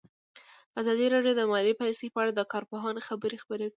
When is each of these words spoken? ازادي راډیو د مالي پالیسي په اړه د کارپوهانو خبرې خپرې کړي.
ازادي 0.79 1.05
راډیو 1.13 1.33
د 1.37 1.41
مالي 1.51 1.73
پالیسي 1.79 2.07
په 2.11 2.17
اړه 2.21 2.31
د 2.35 2.41
کارپوهانو 2.53 3.05
خبرې 3.07 3.37
خپرې 3.43 3.63
کړي. 3.65 3.67